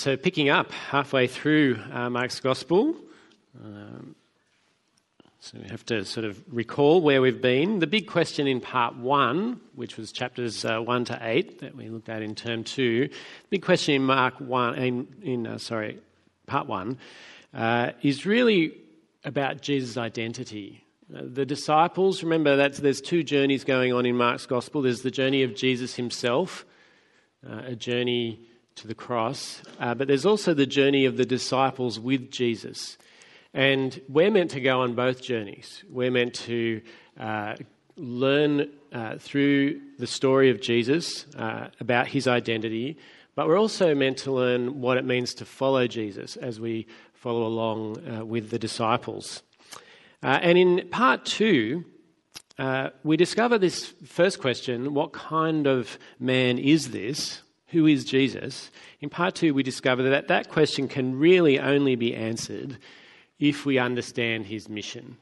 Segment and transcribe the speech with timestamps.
[0.00, 2.96] so, picking up halfway through uh, Mark's Gospel,
[3.62, 4.14] um,
[5.40, 7.80] so we have to sort of recall where we've been.
[7.80, 11.90] The big question in part one, which was chapters uh, one to eight that we
[11.90, 13.14] looked at in term two, the
[13.50, 15.98] big question in Mark one, in, in uh, sorry,
[16.46, 16.96] part one,
[17.52, 18.72] uh, is really
[19.22, 20.82] about Jesus' identity.
[21.14, 24.80] Uh, the disciples, remember that there's two journeys going on in Mark's Gospel.
[24.80, 26.64] There's the journey of Jesus himself,
[27.46, 28.46] uh, a journey
[28.76, 29.62] to the cross.
[29.78, 32.96] Uh, but there's also the journey of the disciples with Jesus.
[33.52, 35.82] And we're meant to go on both journeys.
[35.90, 36.80] We're meant to
[37.18, 37.56] uh,
[37.96, 42.96] learn uh, through the story of Jesus uh, about his identity,
[43.34, 47.46] but we're also meant to learn what it means to follow Jesus as we follow
[47.46, 49.42] along uh, with the disciples.
[50.22, 51.84] Uh, and in part two,
[53.02, 57.42] we discover this first question what kind of man is this?
[57.70, 62.14] Who is Jesus, in part two, we discover that that question can really only be
[62.14, 62.78] answered
[63.38, 65.16] if we understand his mission.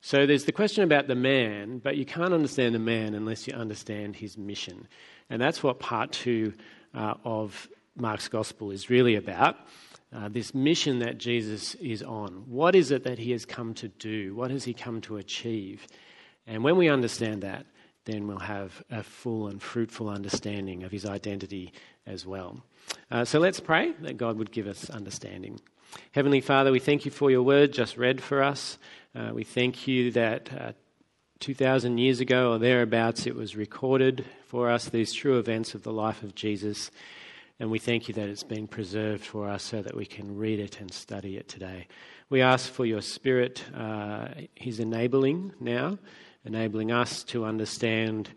[0.00, 3.54] So there's the question about the man, but you can't understand the man unless you
[3.54, 4.88] understand his mission.
[5.28, 6.54] And that's what part two
[6.94, 9.56] uh, of Mark's gospel is really about.
[10.12, 12.44] Uh, this mission that Jesus is on.
[12.46, 14.34] What is it that he has come to do?
[14.34, 15.86] What has he come to achieve?
[16.46, 17.66] And when we understand that,
[18.10, 21.72] then we'll have a full and fruitful understanding of his identity
[22.06, 22.62] as well.
[23.10, 25.60] Uh, so let's pray that God would give us understanding.
[26.12, 28.78] Heavenly Father, we thank you for your word just read for us.
[29.14, 30.72] Uh, we thank you that uh,
[31.40, 35.92] 2,000 years ago or thereabouts it was recorded for us, these true events of the
[35.92, 36.90] life of Jesus.
[37.58, 40.60] And we thank you that it's been preserved for us so that we can read
[40.60, 41.88] it and study it today.
[42.28, 45.98] We ask for your Spirit, uh, He's enabling now
[46.44, 48.30] enabling us to understand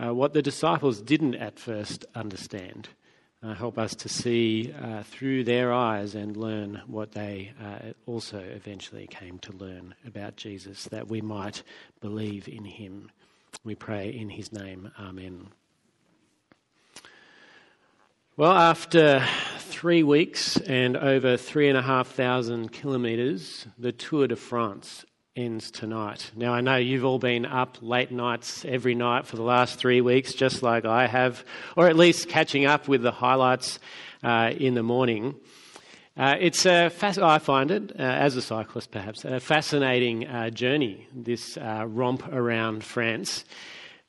[0.00, 2.88] uh, what the disciples didn't at first understand.
[3.40, 8.38] Uh, help us to see uh, through their eyes and learn what they uh, also
[8.38, 11.62] eventually came to learn about Jesus, that we might
[12.00, 13.10] believe in him.
[13.62, 14.90] We pray in his name.
[14.98, 15.48] Amen.
[18.36, 19.24] Well, after
[19.58, 25.04] three weeks and over three and a half thousand kilometres, the Tour de France
[25.36, 26.30] ends tonight.
[26.34, 30.00] Now, I know you've all been up late nights every night for the last three
[30.00, 31.44] weeks, just like I have,
[31.76, 33.78] or at least catching up with the highlights
[34.22, 35.36] uh, in the morning.
[36.16, 36.90] Uh, it's a
[37.22, 42.26] I find it, uh, as a cyclist perhaps, a fascinating uh, journey, this uh, romp
[42.32, 43.44] around France.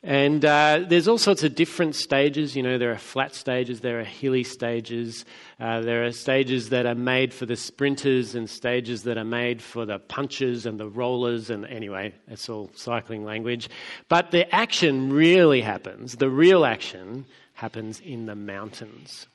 [0.01, 2.55] And uh, there's all sorts of different stages.
[2.55, 5.25] You know, there are flat stages, there are hilly stages,
[5.59, 9.61] uh, there are stages that are made for the sprinters and stages that are made
[9.61, 11.49] for the punchers and the rollers.
[11.49, 13.69] And anyway, it's all cycling language.
[14.07, 19.27] But the action really happens, the real action happens in the mountains.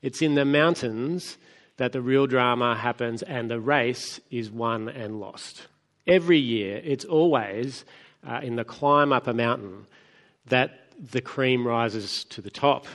[0.00, 1.36] It's in the mountains
[1.76, 5.66] that the real drama happens and the race is won and lost.
[6.06, 7.84] Every year, it's always
[8.26, 9.86] uh, in the climb up a mountain
[10.46, 12.86] that the cream rises to the top,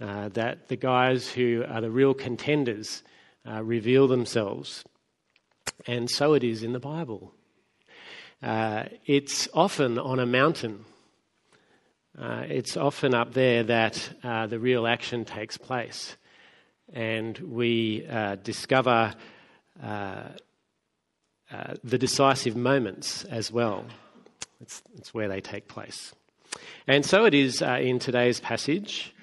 [0.00, 3.02] uh, that the guys who are the real contenders
[3.48, 4.84] uh, reveal themselves.
[5.86, 7.32] And so it is in the Bible.
[8.42, 10.84] Uh, it's often on a mountain.
[12.16, 16.16] Uh, it's often up there that uh, the real action takes place.
[16.92, 18.06] And we
[18.42, 19.14] discover
[19.82, 20.38] the
[21.84, 23.84] decisive moments as well.
[24.60, 26.12] It's, it's where they take place.
[26.86, 29.14] And so it is uh, in today's passage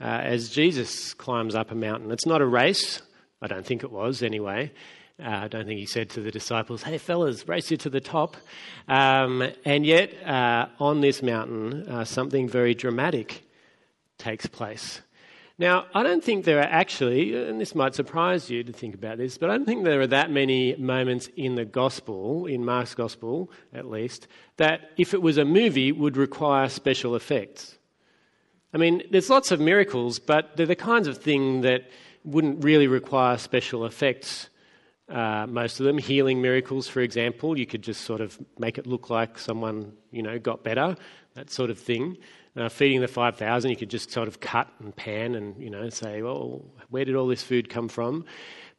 [0.00, 2.10] uh, as Jesus climbs up a mountain.
[2.10, 3.02] It's not a race.
[3.40, 4.72] I don't think it was anyway.
[5.22, 8.00] Uh, I don't think he said to the disciples, hey, fellas, race you to the
[8.00, 8.36] top.
[8.88, 13.42] Um, and yet, uh, on this mountain, uh, something very dramatic
[14.18, 15.00] takes place.
[15.56, 19.18] Now, I don't think there are actually, and this might surprise you to think about
[19.18, 22.94] this, but I don't think there are that many moments in the gospel, in Mark's
[22.94, 27.78] gospel at least, that if it was a movie would require special effects.
[28.72, 31.88] I mean, there's lots of miracles, but they're the kinds of thing that
[32.24, 34.48] wouldn't really require special effects.
[35.08, 38.88] Uh, most of them, healing miracles, for example, you could just sort of make it
[38.88, 40.96] look like someone, you know, got better,
[41.34, 42.16] that sort of thing
[42.56, 45.88] uh, feeding the 5,000, you could just sort of cut and pan and, you know,
[45.90, 48.24] say, well, where did all this food come from?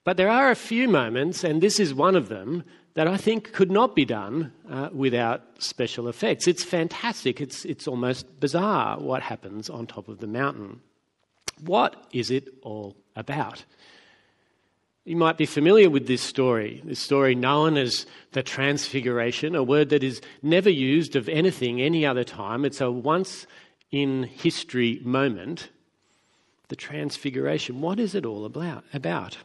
[0.03, 2.63] But there are a few moments, and this is one of them,
[2.93, 6.47] that I think could not be done uh, without special effects.
[6.47, 7.41] It's fantastic.
[7.41, 10.79] It's, it's almost bizarre what happens on top of the mountain.
[11.59, 13.65] What is it all about?
[15.05, 19.89] You might be familiar with this story, this story known as the Transfiguration, a word
[19.89, 22.65] that is never used of anything any other time.
[22.65, 23.45] It's a once
[23.91, 25.69] in history moment.
[26.69, 27.81] The transfiguration.
[27.81, 29.37] What is it all about?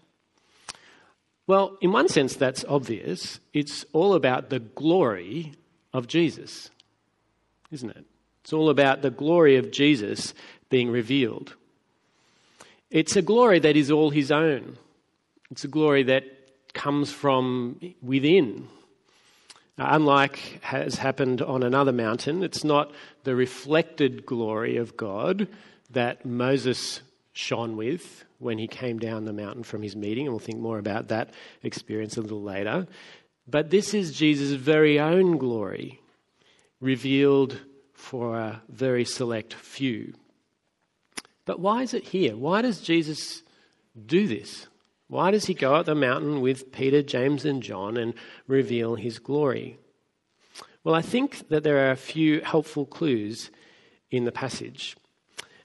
[1.46, 3.38] Well, in one sense, that's obvious.
[3.52, 5.52] It's all about the glory
[5.92, 6.70] of Jesus,
[7.70, 8.06] isn't it?
[8.42, 10.32] It's all about the glory of Jesus
[10.70, 11.54] being revealed.
[12.90, 14.78] It's a glory that is all his own.
[15.50, 16.24] It's a glory that
[16.74, 18.68] comes from within.
[19.76, 22.92] Unlike has happened on another mountain, it's not
[23.24, 25.48] the reflected glory of God
[25.90, 27.00] that Moses
[27.32, 30.78] shone with when he came down the mountain from his meeting, and we'll think more
[30.78, 31.30] about that
[31.62, 32.86] experience a little later.
[33.48, 36.00] But this is Jesus' very own glory,
[36.80, 37.58] revealed
[37.92, 40.14] for a very select few.
[41.44, 42.36] But why is it here?
[42.36, 43.42] Why does Jesus
[44.06, 44.68] do this?
[45.10, 48.14] Why does he go up the mountain with Peter, James, and John and
[48.46, 49.76] reveal his glory?
[50.84, 53.50] Well, I think that there are a few helpful clues
[54.12, 54.96] in the passage.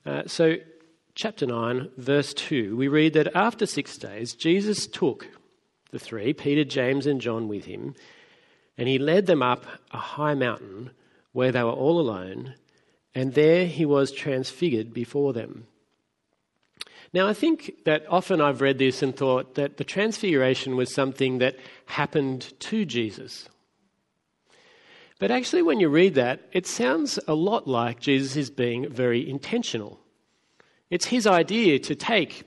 [0.03, 0.55] Uh, so,
[1.13, 5.27] chapter 9, verse 2, we read that after six days, Jesus took
[5.91, 7.93] the three, Peter, James, and John, with him,
[8.79, 10.89] and he led them up a high mountain
[11.33, 12.55] where they were all alone,
[13.13, 15.67] and there he was transfigured before them.
[17.15, 21.37] Now, I think that often I've read this and thought that the transfiguration was something
[21.37, 23.47] that happened to Jesus.
[25.17, 29.29] But actually, when you read that, it sounds a lot like Jesus is being very
[29.29, 29.97] intentional.
[30.89, 32.43] It's his idea to take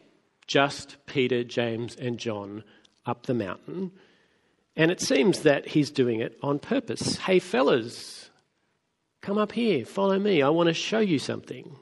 [0.46, 2.62] just Peter, James, and John
[3.06, 3.92] up the mountain,
[4.76, 7.16] and it seems that he's doing it on purpose.
[7.16, 8.28] Hey, fellas,
[9.22, 11.74] come up here, follow me, I want to show you something.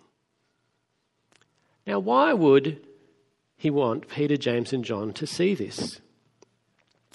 [1.86, 2.84] Now, why would
[3.56, 6.00] he want Peter, James, and John to see this?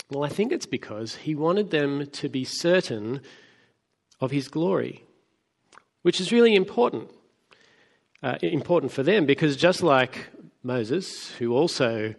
[0.10, 3.22] Well, I think it's because he wanted them to be certain
[4.20, 5.04] of his glory,
[6.02, 7.10] which is really important.
[8.24, 10.28] Uh, important for them because just like
[10.62, 12.14] Moses, who also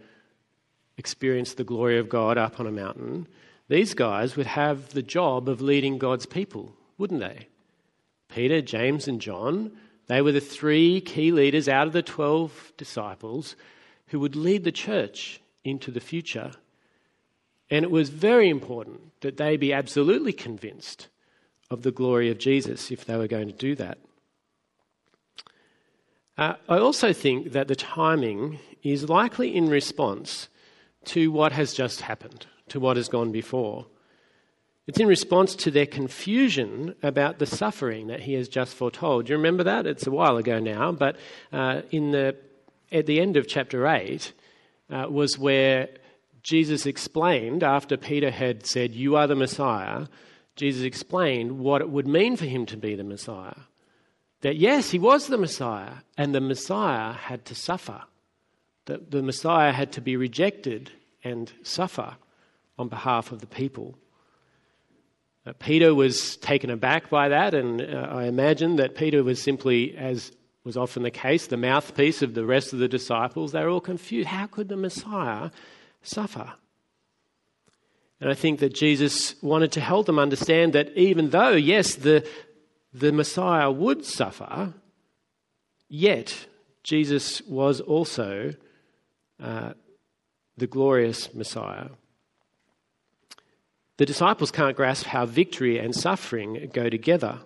[0.96, 3.28] experienced the glory of God up on a mountain,
[3.68, 7.46] these guys would have the job of leading God's people, wouldn't they?
[8.28, 9.70] Peter, James, and John
[10.06, 13.56] they were the three key leaders out of the 12 disciples
[14.08, 16.52] who would lead the church into the future.
[17.70, 21.08] And it was very important that they be absolutely convinced
[21.70, 23.98] of the glory of Jesus if they were going to do that.
[26.36, 30.48] Uh, I also think that the timing is likely in response
[31.04, 33.86] to what has just happened, to what has gone before.
[34.86, 39.26] It's in response to their confusion about the suffering that he has just foretold.
[39.26, 39.86] Do you remember that?
[39.86, 41.16] It's a while ago now, but
[41.52, 42.36] uh, in the,
[42.90, 44.32] at the end of chapter 8
[44.90, 45.88] uh, was where
[46.42, 50.06] Jesus explained, after Peter had said, You are the Messiah,
[50.56, 53.54] Jesus explained what it would mean for him to be the Messiah.
[54.40, 58.02] That yes, he was the Messiah, and the Messiah had to suffer.
[58.86, 60.90] That the Messiah had to be rejected
[61.22, 62.16] and suffer
[62.76, 63.96] on behalf of the people.
[65.44, 69.96] Uh, Peter was taken aback by that, and uh, I imagine that Peter was simply,
[69.96, 70.32] as
[70.64, 73.52] was often the case, the mouthpiece of the rest of the disciples.
[73.52, 74.28] They were all confused.
[74.28, 75.50] How could the Messiah
[76.02, 76.52] suffer?
[78.20, 82.24] And I think that Jesus wanted to help them understand that even though, yes, the,
[82.94, 84.74] the Messiah would suffer,
[85.88, 86.46] yet
[86.84, 88.54] Jesus was also
[89.42, 89.72] uh,
[90.56, 91.88] the glorious Messiah.
[93.98, 97.40] The disciples can't grasp how victory and suffering go together.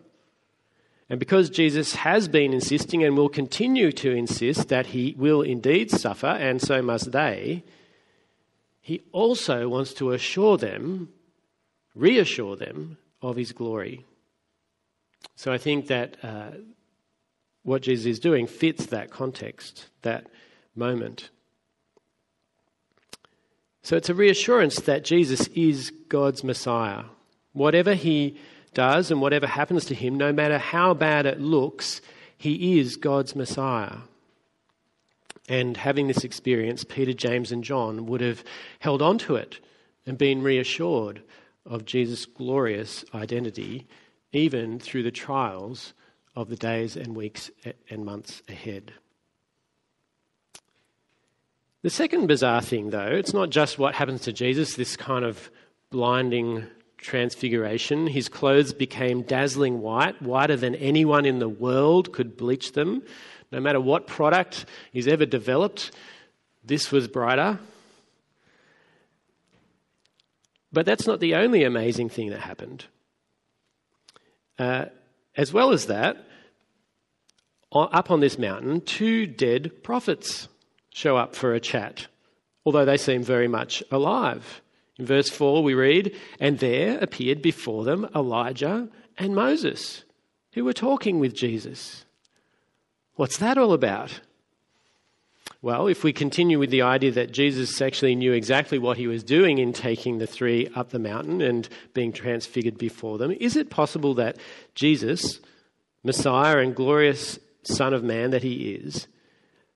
[1.09, 5.91] And because Jesus has been insisting and will continue to insist that he will indeed
[5.91, 7.65] suffer, and so must they,
[8.81, 11.11] he also wants to assure them,
[11.95, 14.05] reassure them of his glory.
[15.35, 16.51] So I think that uh,
[17.63, 20.29] what Jesus is doing fits that context, that
[20.75, 21.31] moment.
[23.87, 27.05] So it's a reassurance that Jesus is God's Messiah.
[27.53, 28.37] Whatever he
[28.75, 32.01] does and whatever happens to him, no matter how bad it looks,
[32.37, 33.99] he is God's Messiah.
[35.49, 38.43] And having this experience, Peter, James, and John would have
[38.81, 39.61] held on to it
[40.05, 41.23] and been reassured
[41.65, 43.87] of Jesus' glorious identity,
[44.33, 45.93] even through the trials
[46.35, 47.53] of the days and weeks
[47.89, 48.95] and months ahead.
[51.87, 55.53] The second bizarre thing, though, it's not just what happens to Jesus, this kind of
[55.93, 56.67] blinding
[56.99, 58.09] transfiguration.
[58.09, 63.05] His clothes became dazzling white, whiter than anyone in the world could bleach them.
[63.53, 65.93] No matter what product is ever developed,
[66.65, 67.61] this was brighter.
[70.73, 72.87] But that's not the only amazing thing that happened.
[74.59, 74.87] Uh,
[75.37, 76.17] as well as that,
[77.73, 80.49] up on this mountain, two dead prophets
[80.97, 82.07] show up for a chat,
[82.65, 84.63] although they seem very much alive.
[84.99, 88.89] In verse 4, we read, And there appeared before them Elijah
[89.19, 90.05] and Moses,
[90.55, 92.07] who were talking with Jesus.
[93.17, 94.21] What's that all about?
[95.61, 99.23] Well, if we continue with the idea that Jesus actually knew exactly what he was
[99.23, 103.69] doing in taking the three up the mountain and being transfigured before them, is it
[103.69, 104.39] possible that
[104.75, 105.41] Jesus,
[106.03, 109.09] Messiah and glorious Son of Man that he is,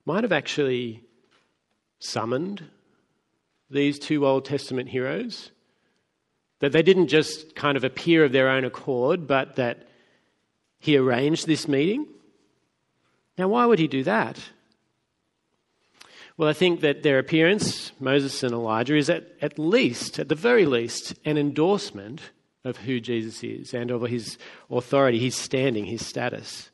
[0.07, 1.05] might have actually
[2.01, 2.65] summoned
[3.71, 5.53] these two Old Testament heroes?
[6.59, 9.87] That they didn't just kind of appear of their own accord, but that
[10.81, 12.07] he arranged this meeting?
[13.39, 14.39] Now, why would he do that?
[16.37, 20.35] Well, I think that their appearance, Moses and Elijah, is at, at least, at the
[20.35, 22.21] very least, an endorsement
[22.65, 24.39] of who Jesus is and of his
[24.71, 26.71] authority, his standing, his status.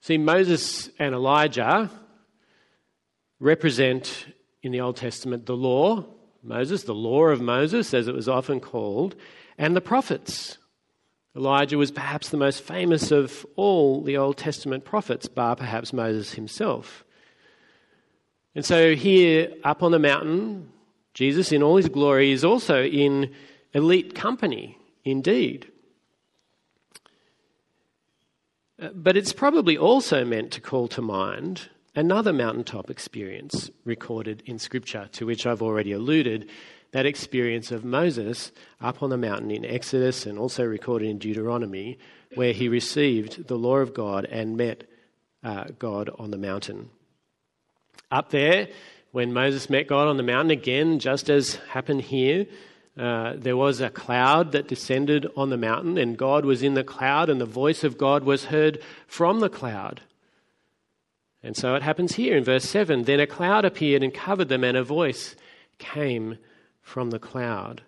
[0.00, 1.90] See, Moses and Elijah
[3.40, 4.26] represent
[4.62, 6.04] in the Old Testament the law,
[6.42, 9.16] Moses, the law of Moses, as it was often called,
[9.58, 10.58] and the prophets.
[11.34, 16.34] Elijah was perhaps the most famous of all the Old Testament prophets, bar perhaps Moses
[16.34, 17.04] himself.
[18.54, 20.70] And so, here up on the mountain,
[21.14, 23.32] Jesus, in all his glory, is also in
[23.72, 25.70] elite company indeed.
[28.80, 34.58] Uh, but it's probably also meant to call to mind another mountaintop experience recorded in
[34.58, 36.48] Scripture, to which I've already alluded
[36.92, 41.98] that experience of Moses up on the mountain in Exodus and also recorded in Deuteronomy,
[42.34, 44.84] where he received the law of God and met
[45.42, 46.90] uh, God on the mountain.
[48.10, 48.68] Up there,
[49.12, 52.46] when Moses met God on the mountain, again, just as happened here,
[52.98, 56.84] uh, there was a cloud that descended on the mountain, and God was in the
[56.84, 60.02] cloud, and the voice of God was heard from the cloud.
[61.42, 64.64] And so it happens here in verse 7 Then a cloud appeared and covered them,
[64.64, 65.36] and a voice
[65.78, 66.38] came
[66.82, 67.82] from the cloud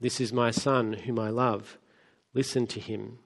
[0.00, 1.78] This is my son, whom I love.
[2.32, 3.18] Listen to him.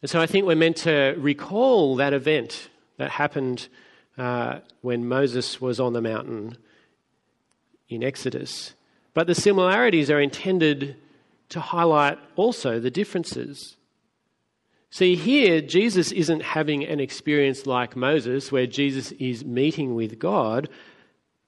[0.00, 3.68] And so I think we're meant to recall that event that happened
[4.16, 6.56] uh, when Moses was on the mountain
[7.88, 8.74] in Exodus.
[9.12, 10.96] But the similarities are intended
[11.50, 13.76] to highlight also the differences.
[14.94, 20.68] See, here, Jesus isn't having an experience like Moses, where Jesus is meeting with God.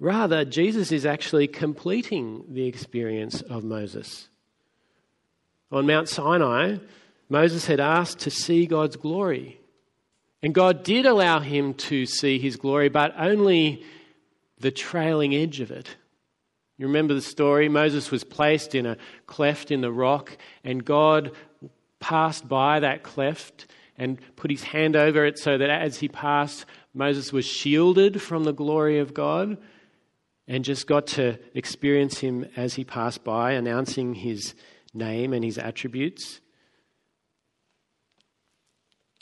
[0.00, 4.28] Rather, Jesus is actually completing the experience of Moses.
[5.70, 6.78] On Mount Sinai,
[7.28, 9.60] Moses had asked to see God's glory.
[10.42, 13.84] And God did allow him to see his glory, but only
[14.58, 15.94] the trailing edge of it.
[16.78, 17.68] You remember the story?
[17.68, 21.30] Moses was placed in a cleft in the rock, and God
[22.06, 26.64] passed by that cleft and put his hand over it so that as he passed,
[26.94, 29.58] Moses was shielded from the glory of God
[30.46, 34.54] and just got to experience him as he passed by, announcing his
[34.94, 36.40] name and his attributes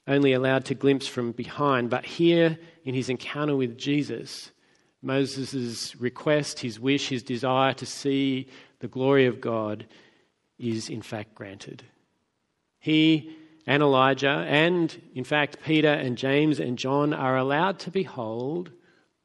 [0.06, 1.88] only allowed to glimpse from behind.
[1.88, 4.50] But here, in his encounter with Jesus,
[5.00, 8.48] Moses' request, his wish, his desire to see
[8.80, 9.86] the glory of God
[10.58, 11.82] is in fact granted.
[12.84, 13.30] He
[13.66, 18.72] and Elijah, and in fact Peter and James and John, are allowed to behold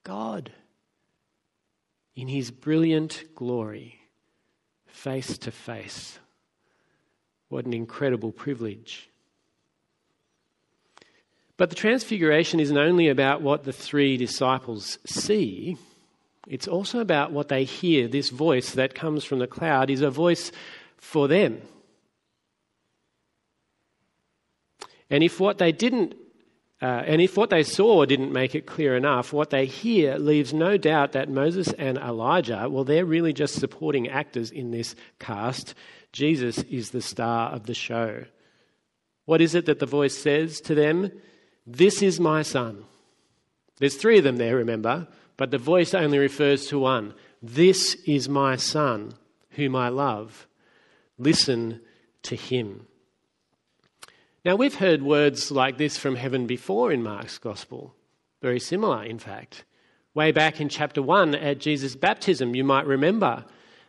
[0.06, 0.54] God
[2.16, 4.00] in his brilliant glory,
[4.88, 6.20] face to face.
[7.50, 9.10] What an incredible privilege.
[11.58, 15.76] But the transfiguration isn't only about what the three disciples see,
[16.48, 18.08] it's also about what they hear.
[18.08, 20.54] This voice that comes from the cloud is a voice
[20.96, 21.62] for them.
[25.10, 26.16] And if what they didn't
[26.82, 30.54] uh, and if what they saw didn't make it clear enough, what they hear leaves
[30.54, 35.74] no doubt that Moses and Elijah, well, they're really just supporting actors in this cast.
[36.14, 38.24] Jesus is the star of the show.
[39.26, 41.12] What is it that the voice says to them?
[41.68, 42.86] This is my son.
[43.78, 47.14] There's three of them there, remember, but the voice only refers to one.
[47.42, 49.14] This is my son,
[49.52, 50.48] whom I love.
[51.18, 51.82] Listen
[52.24, 52.88] to him.
[54.46, 57.94] Now, we've heard words like this from heaven before in Mark's gospel.
[58.42, 59.66] Very similar, in fact.
[60.14, 63.44] Way back in chapter 1 at Jesus' baptism, you might remember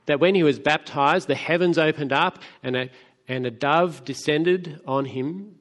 [0.07, 2.91] that when he was baptized, the heavens opened up and a,
[3.29, 5.55] and a dove descended on him,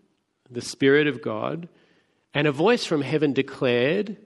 [0.50, 1.69] the Spirit of God,
[2.34, 4.17] and a voice from heaven declared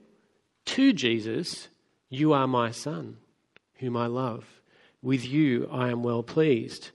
[0.64, 1.68] to Jesus,
[2.08, 3.18] You are my Son,
[3.74, 4.46] whom I love.
[5.02, 6.90] With you I am well pleased.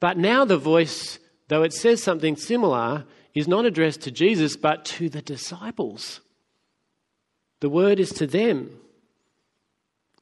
[0.00, 1.18] But now the voice,
[1.50, 3.04] though it says something similar,
[3.34, 6.20] is not addressed to Jesus, but to the disciples.
[7.58, 8.78] The word is to them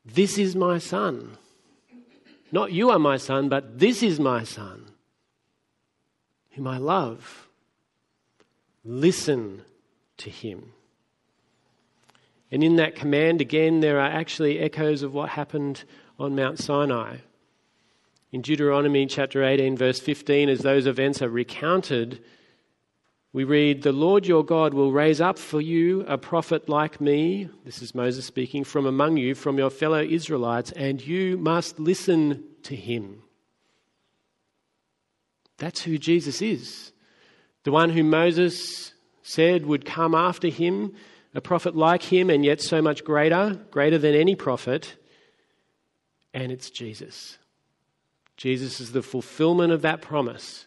[0.04, 1.36] This is my son.
[2.50, 4.86] Not you are my son, but this is my son,
[6.52, 7.46] whom I love.
[8.82, 9.62] Listen
[10.16, 10.72] to him.
[12.50, 15.84] And in that command, again, there are actually echoes of what happened
[16.18, 17.18] on Mount Sinai.
[18.30, 22.22] In Deuteronomy chapter 18, verse 15, as those events are recounted,
[23.32, 27.48] we read, The Lord your God will raise up for you a prophet like me,
[27.64, 32.44] this is Moses speaking, from among you, from your fellow Israelites, and you must listen
[32.64, 33.22] to him.
[35.56, 36.92] That's who Jesus is.
[37.64, 38.92] The one whom Moses
[39.22, 40.92] said would come after him,
[41.34, 44.96] a prophet like him, and yet so much greater, greater than any prophet.
[46.34, 47.38] And it's Jesus.
[48.38, 50.66] Jesus is the fulfillment of that promise.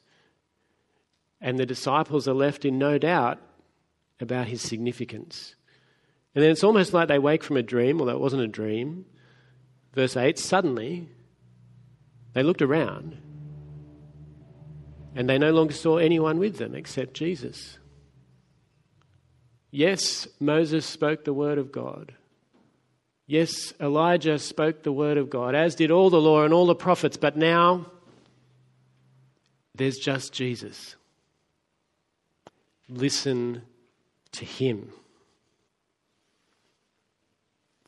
[1.39, 3.39] And the disciples are left in no doubt
[4.19, 5.55] about his significance.
[6.35, 9.05] And then it's almost like they wake from a dream, although it wasn't a dream.
[9.93, 11.09] Verse 8 suddenly
[12.33, 13.17] they looked around
[15.15, 17.79] and they no longer saw anyone with them except Jesus.
[19.71, 22.13] Yes, Moses spoke the word of God.
[23.27, 26.75] Yes, Elijah spoke the word of God, as did all the law and all the
[26.75, 27.85] prophets, but now
[29.75, 30.95] there's just Jesus.
[32.89, 33.61] Listen
[34.33, 34.91] to him.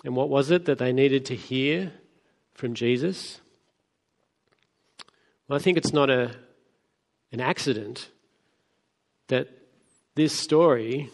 [0.04, 1.94] And what was it that they needed to hear
[2.54, 3.40] from Jesus?
[5.48, 6.36] Well, I think it's not a,
[7.32, 8.10] an accident
[9.28, 9.50] that
[10.16, 11.10] this story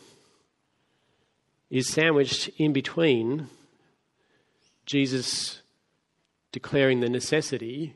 [1.70, 3.48] is sandwiched in between
[4.90, 5.62] Jesus
[6.52, 7.96] declaring the necessity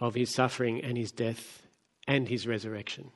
[0.00, 1.60] of his suffering and his death
[2.08, 3.10] and his resurrection.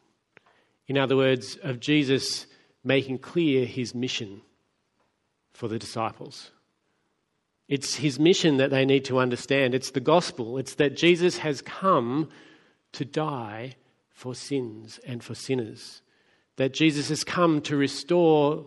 [0.87, 2.47] In other words, of Jesus
[2.85, 4.43] making clear his mission
[5.55, 6.51] for the disciples.
[7.69, 9.75] It's his mission that they need to understand.
[9.75, 10.59] It's the gospel.
[10.59, 12.29] It's that Jesus has come
[12.93, 13.77] to die
[14.13, 16.03] for sins and for sinners.
[16.57, 18.67] That Jesus has come to restore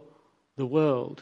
[0.55, 1.21] the world.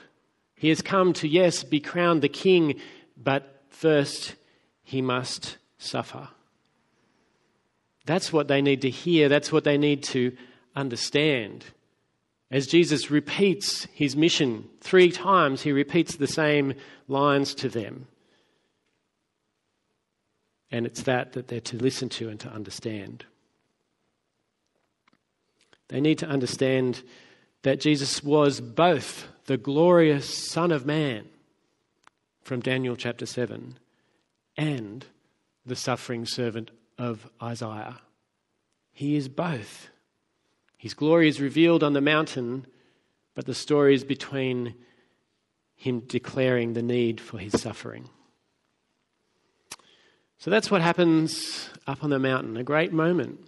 [0.55, 2.79] He has come to, yes, be crowned the king,
[3.21, 4.35] but first
[4.83, 6.29] he must suffer.
[8.05, 9.29] That's what they need to hear.
[9.29, 10.35] That's what they need to
[10.75, 11.65] understand.
[12.51, 16.75] As Jesus repeats his mission three times, he repeats the same
[17.07, 18.07] lines to them.
[20.71, 23.25] And it's that that they're to listen to and to understand.
[25.87, 27.03] They need to understand
[27.63, 31.25] that Jesus was both the glorious Son of Man
[32.41, 33.77] from Daniel chapter 7
[34.57, 35.05] and
[35.65, 37.99] the suffering servant of Isaiah.
[38.91, 39.89] He is both.
[40.77, 42.65] His glory is revealed on the mountain,
[43.35, 44.73] but the story is between
[45.75, 48.09] him declaring the need for his suffering.
[50.39, 53.39] So that's what happens up on the mountain, a great moment.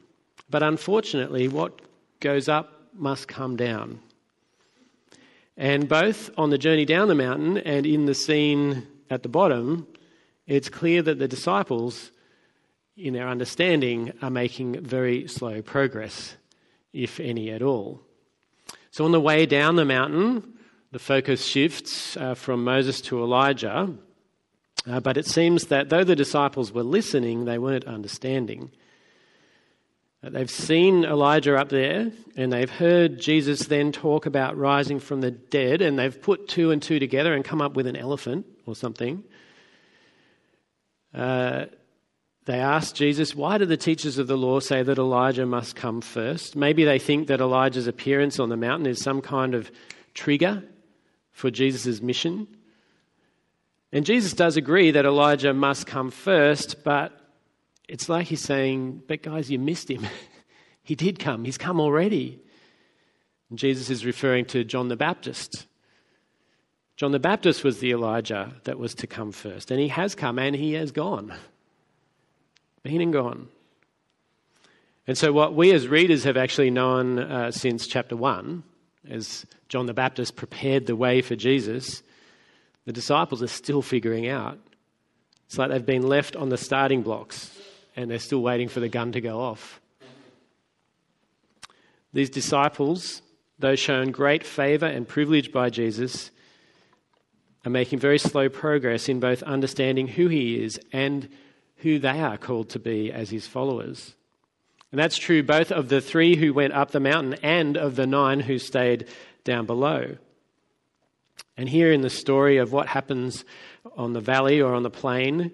[0.49, 1.81] But unfortunately, what
[2.19, 3.99] goes up must come down.
[5.57, 9.87] And both on the journey down the mountain and in the scene at the bottom,
[10.45, 12.11] it's clear that the disciples,
[12.95, 16.37] in their understanding, are making very slow progress
[16.93, 18.01] if any at all.
[18.91, 20.57] So, on the way down the mountain,
[20.91, 23.93] the focus shifts uh, from Moses to Elijah,
[24.85, 28.71] uh, but it seems that though the disciples were listening, they weren't understanding.
[30.27, 35.21] Uh, they've seen Elijah up there, and they've heard Jesus then talk about rising from
[35.21, 38.45] the dead, and they've put two and two together and come up with an elephant
[38.65, 39.23] or something.
[41.13, 41.65] Uh,
[42.45, 46.01] they ask Jesus, why do the teachers of the law say that Elijah must come
[46.01, 46.55] first?
[46.55, 49.71] Maybe they think that Elijah's appearance on the mountain is some kind of
[50.13, 50.63] trigger
[51.31, 52.47] for Jesus' mission.
[53.91, 57.13] And Jesus does agree that Elijah must come first, but
[57.87, 60.05] it's like he's saying, But guys, you missed him.
[60.83, 62.39] he did come, he's come already.
[63.49, 65.67] And Jesus is referring to John the Baptist.
[66.97, 70.39] John the Baptist was the Elijah that was to come first, and he has come
[70.39, 71.33] and he has gone
[72.87, 73.49] been and gone.
[75.07, 78.63] And so, what we as readers have actually known uh, since chapter 1,
[79.09, 82.01] as John the Baptist prepared the way for Jesus,
[82.85, 84.57] the disciples are still figuring out.
[85.47, 87.56] It's like they've been left on the starting blocks
[87.97, 89.81] and they're still waiting for the gun to go off.
[92.13, 93.21] These disciples,
[93.59, 96.31] though shown great favour and privilege by Jesus,
[97.65, 101.27] are making very slow progress in both understanding who he is and
[101.77, 104.15] who they are called to be as his followers.
[104.91, 108.07] And that's true both of the three who went up the mountain and of the
[108.07, 109.07] nine who stayed
[109.43, 110.17] down below.
[111.57, 113.43] And here in the story of what happens
[113.97, 115.51] on the valley or on the plain,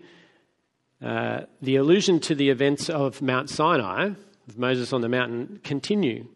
[1.04, 4.12] uh, the allusion to the events of Mount Sinai,
[4.48, 6.28] of Moses on the mountain, continue.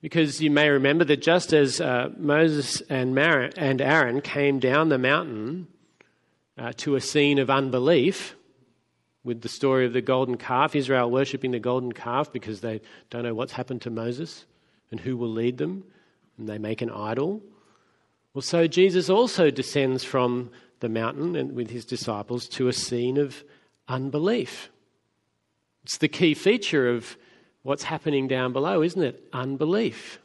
[0.00, 4.88] Because you may remember that just as uh, Moses and, Mar- and Aaron came down
[4.88, 5.68] the mountain
[6.56, 8.34] uh, to a scene of unbelief,
[9.24, 13.22] with the story of the golden calf, Israel worshipping the golden calf because they don't
[13.22, 14.46] know what's happened to Moses
[14.90, 15.84] and who will lead them,
[16.38, 17.40] and they make an idol.
[18.34, 23.18] Well, so Jesus also descends from the mountain and with his disciples to a scene
[23.18, 23.44] of
[23.88, 24.70] unbelief.
[25.84, 27.16] It's the key feature of
[27.62, 29.22] what's happening down below, isn't it?
[29.34, 30.18] Unbelief.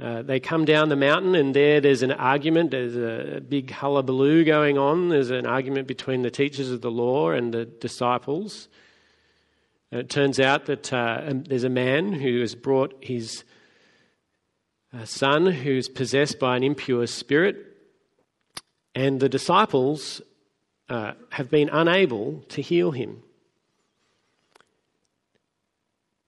[0.00, 2.72] Uh, they come down the mountain, and there there's an argument.
[2.72, 5.08] There's a big hullabaloo going on.
[5.08, 8.68] There's an argument between the teachers of the law and the disciples.
[9.90, 13.44] And it turns out that uh, there's a man who has brought his
[14.92, 17.56] uh, son who's possessed by an impure spirit,
[18.94, 20.20] and the disciples
[20.88, 23.22] uh, have been unable to heal him.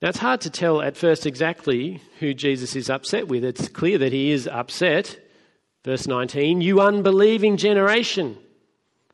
[0.01, 3.45] Now, it's hard to tell at first exactly who Jesus is upset with.
[3.45, 5.19] It's clear that he is upset.
[5.85, 8.37] Verse 19 You unbelieving generation,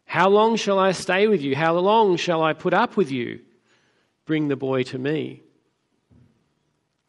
[0.05, 1.55] how long shall I stay with you?
[1.55, 3.41] How long shall I put up with you?
[4.27, 5.43] Bring the boy to me.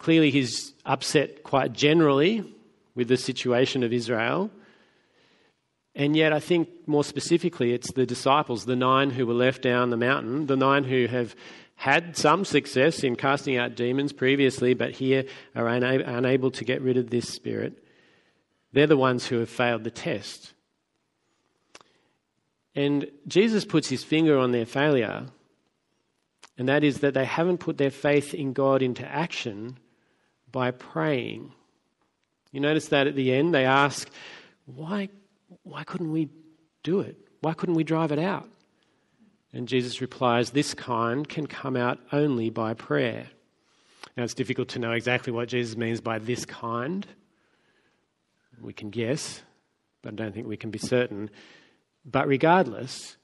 [0.01, 2.43] Clearly, he's upset quite generally
[2.95, 4.49] with the situation of Israel.
[5.93, 9.91] And yet, I think more specifically, it's the disciples, the nine who were left down
[9.91, 11.35] the mountain, the nine who have
[11.75, 16.81] had some success in casting out demons previously, but here are una- unable to get
[16.81, 17.85] rid of this spirit.
[18.73, 20.53] They're the ones who have failed the test.
[22.73, 25.27] And Jesus puts his finger on their failure,
[26.57, 29.77] and that is that they haven't put their faith in God into action
[30.51, 31.53] by praying.
[32.51, 34.09] You notice that at the end they ask,
[34.65, 35.09] why,
[35.63, 36.29] why couldn't we
[36.83, 37.17] do it?
[37.41, 38.49] Why couldn't we drive it out?
[39.53, 43.27] And Jesus replies, This kind can come out only by prayer.
[44.15, 47.05] Now, it's difficult to know exactly what Jesus means by this kind.
[48.61, 49.41] We can guess,
[50.01, 51.29] but I don't think we can be certain.
[52.05, 53.17] But regardless,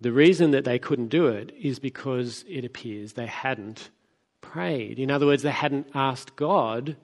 [0.00, 3.90] the reason that they couldn't do it is because it appears they hadn't
[4.40, 4.98] prayed.
[4.98, 6.96] In other words, they hadn't asked God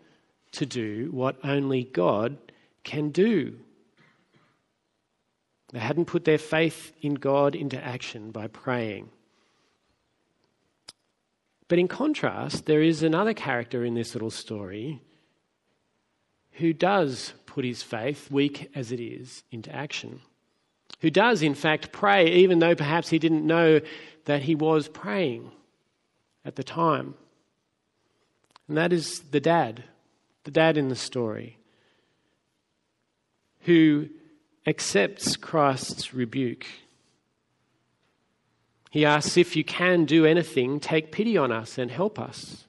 [0.53, 2.38] to do what only God
[2.85, 3.59] can do.
[5.72, 9.11] They hadn't put their faith in God into action by praying.
[11.68, 15.01] But in contrast, there is another character in this little story
[16.53, 20.20] who does put his faith, weak as it is, into action.
[21.01, 23.81] Who does, in fact, pray, even though perhaps he didn't know
[24.25, 25.51] that he was praying
[26.44, 27.14] at the time.
[28.68, 29.85] And that is the dad,
[30.44, 31.59] the dad in the story,
[33.61, 34.09] who
[34.66, 36.66] accepts Christ's rebuke.
[38.90, 42.66] He asks, If you can do anything, take pity on us and help us.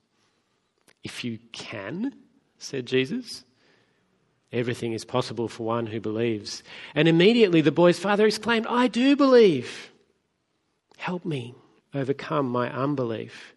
[1.03, 2.13] If you can,
[2.57, 3.43] said Jesus,
[4.51, 6.63] everything is possible for one who believes.
[6.93, 9.91] And immediately the boy's father exclaimed, I do believe.
[10.97, 11.55] Help me
[11.93, 13.53] overcome my unbelief.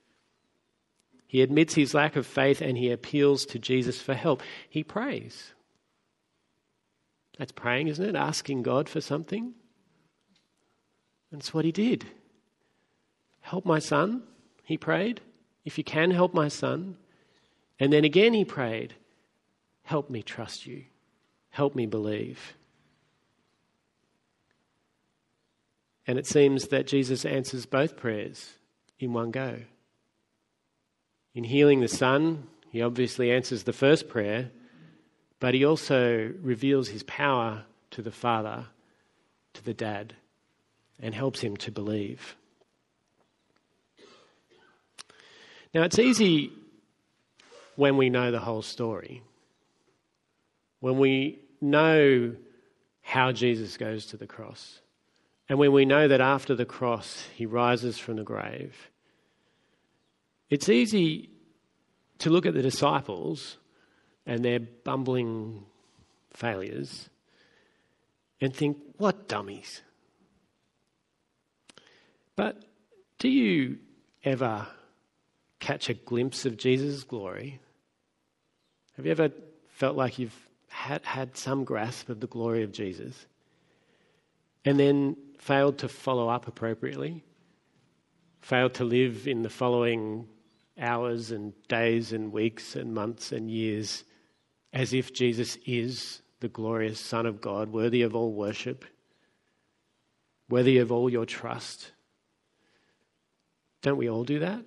[1.31, 4.43] He admits his lack of faith and he appeals to Jesus for help.
[4.69, 5.55] He prays.
[7.39, 8.17] That's praying, isn't it?
[8.17, 9.55] Asking God for something.
[11.31, 12.05] That's what he did.
[13.43, 14.25] Help my son,
[14.65, 15.21] he prayed.
[15.65, 16.97] If you can, help my son.
[17.79, 18.95] And then again he prayed,
[19.85, 20.83] Help me trust you.
[21.51, 22.57] Help me believe.
[26.09, 28.55] And it seems that Jesus answers both prayers
[28.99, 29.61] in one go.
[31.35, 34.51] In healing the son, he obviously answers the first prayer,
[35.39, 38.67] but he also reveals his power to the father,
[39.55, 40.15] to the dad,
[41.01, 42.37] and helps him to believe.
[45.73, 46.51] Now, it's easy
[47.77, 49.23] when we know the whole story,
[50.81, 52.35] when we know
[53.03, 54.81] how Jesus goes to the cross,
[55.49, 58.90] and when we know that after the cross he rises from the grave.
[60.51, 61.31] It's easy
[62.19, 63.57] to look at the disciples
[64.27, 65.65] and their bumbling
[66.33, 67.09] failures
[68.41, 69.83] and think, what dummies.
[72.37, 72.65] But
[73.19, 73.79] do you
[74.25, 74.67] ever
[75.61, 77.61] catch a glimpse of Jesus' glory?
[78.97, 79.31] Have you ever
[79.69, 83.27] felt like you've had, had some grasp of the glory of Jesus
[84.65, 87.23] and then failed to follow up appropriately?
[88.41, 90.27] failed to live in the following
[90.81, 94.05] hours and days and weeks and months and years
[94.73, 98.85] as if Jesus is the glorious Son of God, worthy of all worship,
[100.49, 101.93] worthy of all your trust.
[103.83, 104.63] Don't we all do that?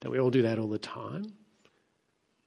[0.00, 1.32] Don't we all do that all the time?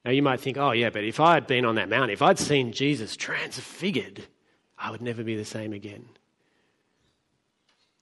[0.04, 2.22] Now you might think, oh, yeah, but if I had been on that mountain, if
[2.22, 4.24] I'd seen Jesus transfigured,
[4.78, 6.06] I would never be the same again.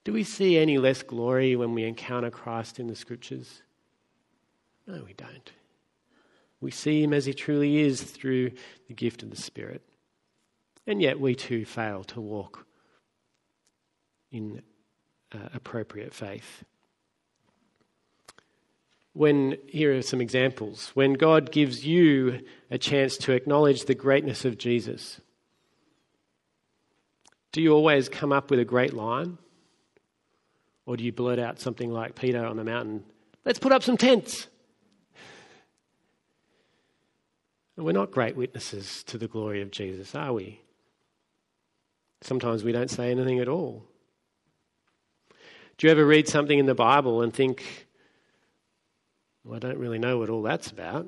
[0.04, 3.62] Do we see any less glory when we encounter Christ in the scriptures?
[4.90, 5.52] No, we don't.
[6.60, 8.50] We see him as he truly is through
[8.88, 9.82] the gift of the Spirit.
[10.86, 12.66] And yet we too fail to walk
[14.32, 14.62] in
[15.32, 16.64] uh, appropriate faith.
[19.12, 20.90] When, here are some examples.
[20.94, 25.20] When God gives you a chance to acknowledge the greatness of Jesus,
[27.52, 29.38] do you always come up with a great line?
[30.84, 33.04] Or do you blurt out something like Peter on the mountain,
[33.44, 34.48] let's put up some tents?
[37.80, 40.60] And we're not great witnesses to the glory of Jesus, are we?
[42.20, 43.84] Sometimes we don't say anything at all.
[45.78, 47.88] Do you ever read something in the Bible and think,
[49.44, 51.06] well, I don't really know what all that's about?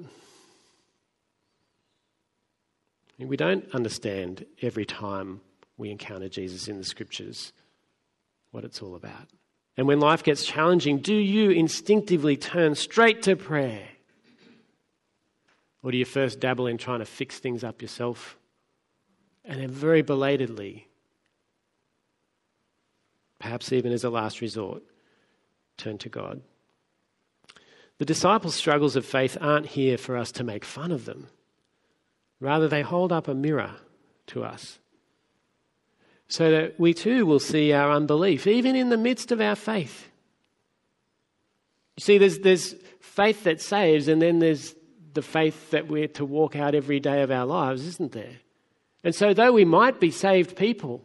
[3.18, 5.42] We don't understand every time
[5.76, 7.52] we encounter Jesus in the scriptures
[8.50, 9.28] what it's all about.
[9.76, 13.91] And when life gets challenging, do you instinctively turn straight to prayer?
[15.83, 18.38] Or do you first dabble in trying to fix things up yourself?
[19.45, 20.88] And then, very belatedly,
[23.40, 24.83] perhaps even as a last resort,
[25.77, 26.42] turn to God.
[27.99, 31.29] The disciples' struggles of faith aren't here for us to make fun of them.
[32.38, 33.77] Rather, they hold up a mirror
[34.29, 34.79] to us
[36.29, 40.09] so that we too will see our unbelief, even in the midst of our faith.
[41.97, 44.75] You see, there's, there's faith that saves, and then there's
[45.14, 48.40] the faith that we're to walk out every day of our lives, isn't there?
[49.05, 51.03] And so, though we might be saved people,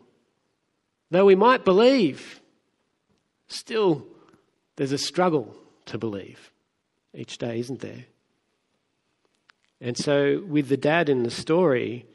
[1.10, 2.42] though we might believe,
[3.48, 4.06] still
[4.76, 6.52] there's a struggle to believe
[7.14, 8.06] each day, isn't there?
[9.82, 12.06] And so, with the dad in the story,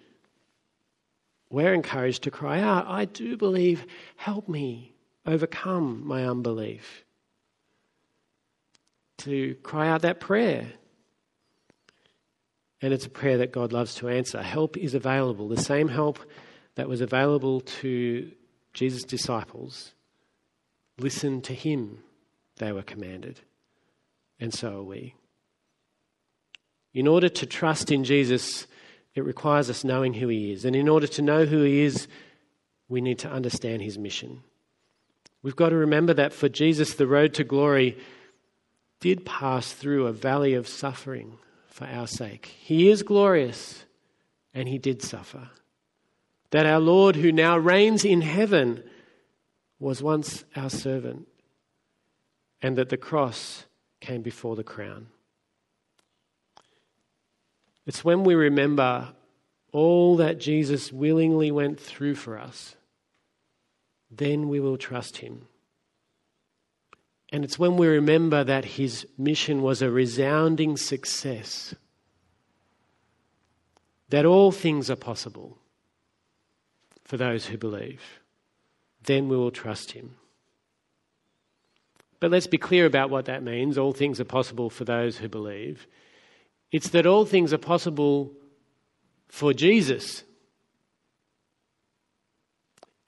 [1.50, 4.94] we're encouraged to cry out, I do believe, help me
[5.26, 7.04] overcome my unbelief.
[9.18, 10.66] To cry out that prayer
[12.82, 14.42] and it's a prayer that God loves to answer.
[14.42, 15.48] Help is available.
[15.48, 16.18] The same help
[16.74, 18.30] that was available to
[18.74, 19.92] Jesus' disciples.
[20.98, 22.00] Listen to him,
[22.56, 23.40] they were commanded.
[24.40, 25.14] And so are we.
[26.92, 28.66] In order to trust in Jesus,
[29.14, 30.64] it requires us knowing who he is.
[30.64, 32.08] And in order to know who he is,
[32.88, 34.42] we need to understand his mission.
[35.42, 37.96] We've got to remember that for Jesus, the road to glory
[39.00, 41.38] did pass through a valley of suffering
[41.72, 42.46] for our sake.
[42.46, 43.84] He is glorious,
[44.52, 45.48] and he did suffer.
[46.50, 48.84] That our Lord, who now reigns in heaven,
[49.80, 51.26] was once our servant,
[52.60, 53.64] and that the cross
[54.00, 55.06] came before the crown.
[57.86, 59.08] It's when we remember
[59.72, 62.76] all that Jesus willingly went through for us,
[64.10, 65.48] then we will trust him.
[67.32, 71.74] And it's when we remember that his mission was a resounding success,
[74.10, 75.56] that all things are possible
[77.04, 78.02] for those who believe.
[79.04, 80.16] Then we will trust him.
[82.20, 83.78] But let's be clear about what that means.
[83.78, 85.86] All things are possible for those who believe.
[86.70, 88.32] It's that all things are possible
[89.28, 90.22] for Jesus.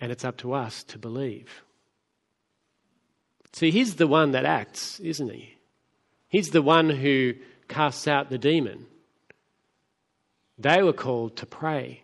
[0.00, 1.62] And it's up to us to believe.
[3.54, 5.54] See, he's the one that acts, isn't he?
[6.28, 7.34] He's the one who
[7.68, 8.86] casts out the demon.
[10.58, 12.02] They were called to pray.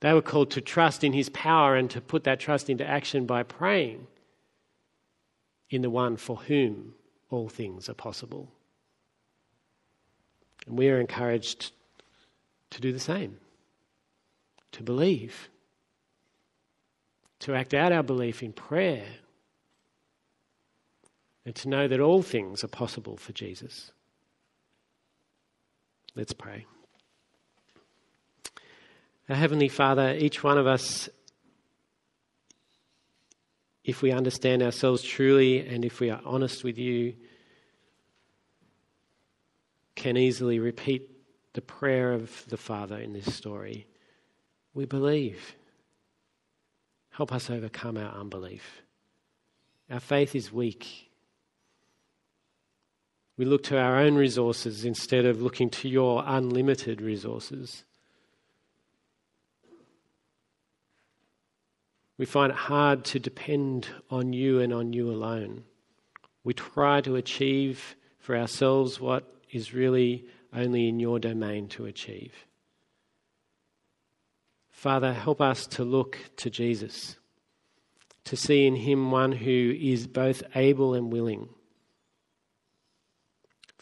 [0.00, 3.26] They were called to trust in his power and to put that trust into action
[3.26, 4.08] by praying
[5.70, 6.94] in the one for whom
[7.30, 8.50] all things are possible.
[10.66, 11.70] And we are encouraged
[12.70, 13.36] to do the same,
[14.72, 15.48] to believe,
[17.38, 19.06] to act out our belief in prayer
[21.44, 23.92] and to know that all things are possible for Jesus.
[26.14, 26.66] Let's pray.
[29.28, 31.08] Our Heavenly Father, each one of us,
[33.84, 37.14] if we understand ourselves truly and if we are honest with you,
[39.94, 41.10] can easily repeat
[41.54, 43.86] the prayer of the Father in this story.
[44.74, 45.54] We believe.
[47.10, 48.82] Help us overcome our unbelief.
[49.90, 51.03] Our faith is weak.
[53.36, 57.84] We look to our own resources instead of looking to your unlimited resources.
[62.16, 65.64] We find it hard to depend on you and on you alone.
[66.44, 72.32] We try to achieve for ourselves what is really only in your domain to achieve.
[74.70, 77.16] Father, help us to look to Jesus,
[78.24, 81.48] to see in him one who is both able and willing,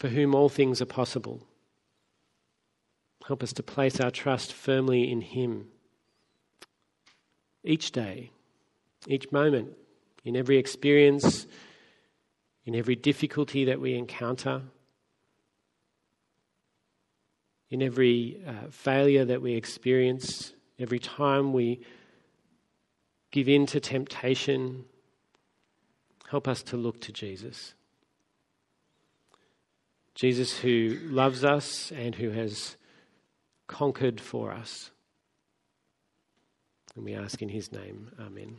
[0.02, 1.46] for whom all things are possible.
[3.28, 5.68] Help us to place our trust firmly in him
[7.62, 8.32] each day,
[9.06, 9.76] each moment,
[10.24, 11.46] in every experience,
[12.64, 14.62] in every difficulty that we encounter,
[17.70, 21.80] in every uh, failure that we experience, every time we
[23.30, 24.84] give in to temptation,
[26.28, 27.74] help us to look to Jesus.
[30.14, 32.76] Jesus who loves us and who has
[33.66, 34.90] conquered for us.
[36.94, 38.58] And we ask in his name, Amen.